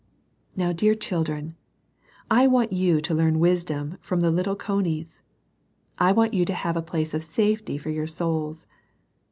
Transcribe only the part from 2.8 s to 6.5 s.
to learn wis dom from the little conies. I want you